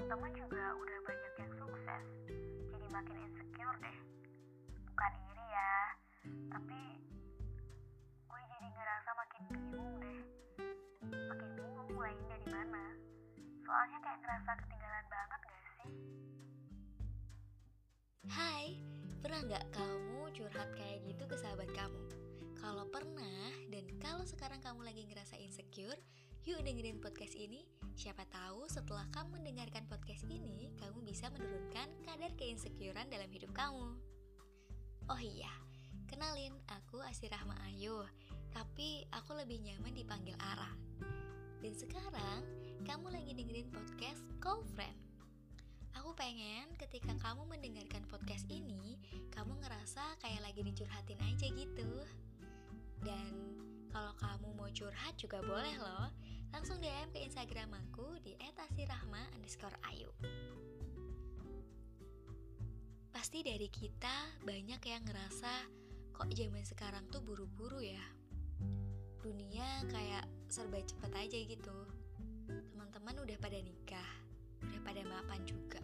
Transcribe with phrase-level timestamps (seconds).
[0.00, 2.04] teman-teman juga udah banyak yang sukses.
[2.72, 3.98] Jadi makin insecure deh.
[4.88, 5.76] Bukan iri ya
[6.48, 6.80] tapi
[8.24, 10.20] gue jadi ngerasa makin bingung deh.
[11.04, 12.96] Makin bingung mulainya dari mana.
[13.60, 15.90] Soalnya kayak ngerasa ketinggalan banget gak sih?
[18.32, 18.80] Hai,
[19.20, 22.00] pernah nggak kamu curhat kayak gitu ke sahabat kamu?
[22.56, 26.00] Kalau pernah dan kalau sekarang kamu lagi ngerasa insecure,
[26.48, 27.60] yuk dengerin podcast ini.
[27.92, 33.92] Siapa tahu setelah kamu mendengarkan podcast ini, kamu bisa menurunkan kadar keinsecurean dalam hidup kamu.
[35.12, 35.52] Oh iya,
[36.08, 37.92] kenalin, aku Asirahma Ayu,
[38.56, 40.72] tapi aku lebih nyaman dipanggil Ara.
[41.60, 42.40] Dan sekarang,
[42.88, 44.96] kamu lagi dengerin podcast Call Friend.
[46.00, 48.96] Aku pengen ketika kamu mendengarkan podcast ini,
[49.36, 51.90] kamu ngerasa kayak lagi dicurhatin aja gitu.
[53.04, 53.28] Dan
[53.92, 56.08] kalau kamu mau curhat juga boleh loh
[63.30, 65.62] Pasti dari kita banyak yang ngerasa
[66.18, 68.02] Kok zaman sekarang tuh buru-buru ya
[69.22, 71.78] Dunia kayak serba cepet aja gitu
[72.50, 74.10] Teman-teman udah pada nikah
[74.66, 75.78] Udah pada mapan juga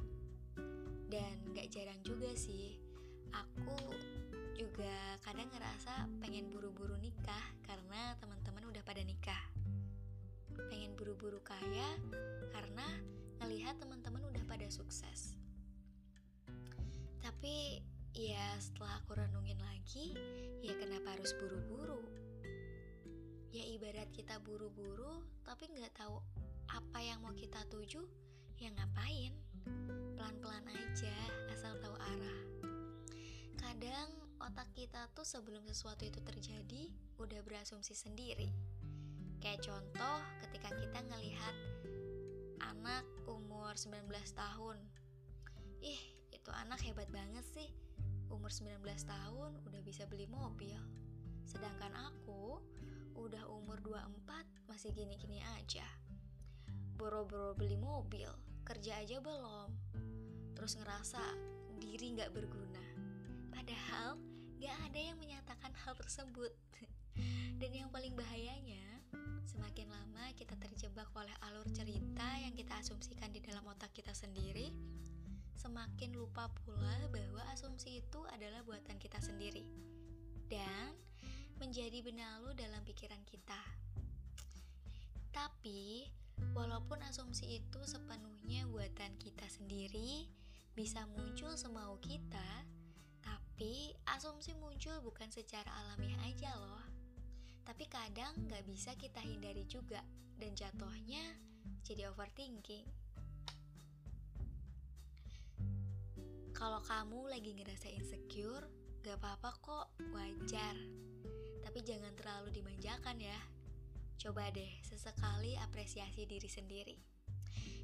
[1.07, 2.83] Dan gak jarang juga sih
[3.31, 3.79] Aku
[4.59, 9.45] juga kadang ngerasa pengen buru-buru nikah karena teman-teman udah pada nikah.
[10.67, 11.95] Pengen buru-buru kaya
[12.51, 12.87] karena
[13.39, 15.36] ngelihat teman-teman udah pada sukses.
[17.47, 17.79] Tapi
[18.11, 20.19] ya setelah aku renungin lagi,
[20.67, 22.03] ya kenapa harus buru-buru?
[23.55, 26.19] Ya ibarat kita buru-buru tapi nggak tahu
[26.67, 28.03] apa yang mau kita tuju,
[28.59, 29.31] ya ngapain?
[30.19, 31.15] Pelan-pelan aja
[31.55, 32.41] asal tahu arah.
[33.63, 34.11] Kadang
[34.43, 36.91] otak kita tuh sebelum sesuatu itu terjadi
[37.23, 38.51] udah berasumsi sendiri.
[39.39, 41.55] Kayak contoh ketika kita ngelihat
[42.59, 44.03] anak umur 19
[44.35, 44.83] tahun.
[45.87, 46.16] Ih,
[46.47, 47.67] itu anak hebat banget sih.
[48.31, 50.79] Umur 19 tahun udah bisa beli mobil.
[51.43, 52.62] Sedangkan aku
[53.19, 55.83] udah umur 24 masih gini-gini aja.
[56.95, 58.31] Boro-boro beli mobil,
[58.62, 59.75] kerja aja belum.
[60.55, 61.19] Terus ngerasa
[61.83, 62.87] diri gak berguna
[63.51, 64.15] Padahal
[64.62, 66.55] gak ada yang menyatakan hal tersebut.
[67.59, 69.03] Dan yang paling bahayanya,
[69.51, 73.43] semakin lama kita terjebak oleh alur cerita yang kita asumsikan di
[75.76, 79.60] semakin lupa pula bahwa asumsi itu adalah buatan kita sendiri
[80.48, 80.97] dan
[81.60, 83.60] menjadi benalu dalam pikiran kita.
[85.37, 86.09] Tapi,
[86.56, 90.25] walaupun asumsi itu sepenuhnya buatan kita sendiri,
[90.72, 92.64] bisa muncul semau kita,
[93.20, 96.88] tapi asumsi muncul bukan secara alamiah aja loh.
[97.69, 100.00] Tapi kadang gak bisa kita hindari juga
[100.41, 101.37] dan jatuhnya
[101.84, 103.06] jadi overthinking.
[106.56, 108.65] Kalau kamu lagi ngerasa insecure,
[109.05, 110.72] gak apa-apa kok, wajar.
[111.61, 113.37] Tapi jangan terlalu dimanjakan ya.
[114.17, 116.97] Coba deh sesekali apresiasi diri sendiri.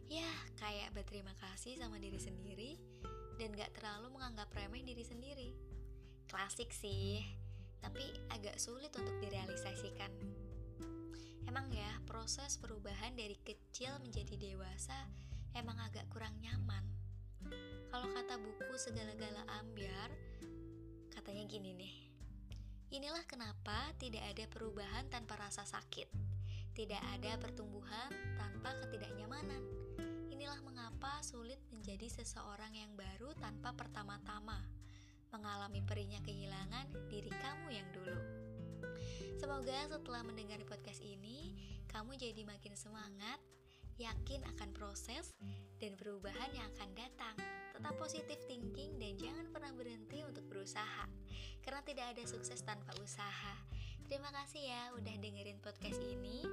[0.09, 0.25] Ya,
[0.57, 2.81] kayak berterima kasih sama diri sendiri
[3.37, 5.53] dan gak terlalu menganggap remeh diri sendiri.
[6.25, 7.21] Klasik sih,
[7.85, 10.17] tapi agak sulit untuk direalisasikan.
[11.45, 14.97] Emang ya, proses perubahan dari kecil menjadi dewasa
[15.53, 17.02] emang agak kurang nyaman.
[17.93, 20.11] Kalau kata buku segala-gala ambiar,
[21.13, 21.95] katanya gini nih.
[22.93, 26.09] Inilah kenapa tidak ada perubahan tanpa rasa sakit.
[26.73, 28.09] Tidak ada pertumbuhan
[28.41, 29.83] tanpa ketidaknyamanan
[30.43, 34.59] Inilah mengapa sulit menjadi seseorang yang baru tanpa pertama-tama
[35.31, 38.19] mengalami perihnya kehilangan diri kamu yang dulu.
[39.39, 41.55] Semoga setelah mendengar podcast ini,
[41.87, 43.39] kamu jadi makin semangat,
[44.03, 45.31] yakin akan proses
[45.83, 47.35] dan perubahan yang akan datang.
[47.75, 51.11] Tetap positif thinking dan jangan pernah berhenti untuk berusaha,
[51.67, 53.55] karena tidak ada sukses tanpa usaha.
[54.07, 56.47] Terima kasih ya udah dengerin podcast ini,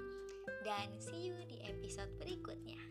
[0.65, 2.88] dan see you di episode berikutnya.